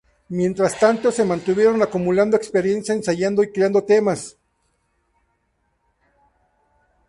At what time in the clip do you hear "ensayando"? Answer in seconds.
2.95-3.43